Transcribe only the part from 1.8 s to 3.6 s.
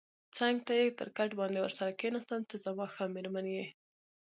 کېناستم، ته زما ښه مېرمن